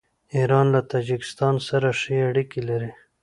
ایران 0.35 0.65
له 0.73 0.81
تاجکستان 0.91 1.55
سره 1.67 1.87
ښې 1.99 2.17
اړیکې 2.29 2.61
لري. 2.69 2.91